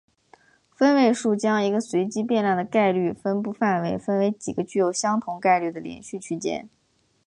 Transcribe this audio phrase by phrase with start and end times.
[0.73, 6.67] 分位数将一个随机变量的概率分布范围分为几个具有相同概率的连续区间。